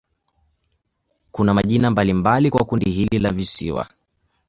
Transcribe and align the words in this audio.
Kuna 1.31 1.53
majina 1.53 1.91
mbalimbali 1.91 2.49
kwa 2.49 2.65
kundi 2.65 2.89
hili 2.89 3.19
la 3.19 3.29
visiwa. 3.31 3.87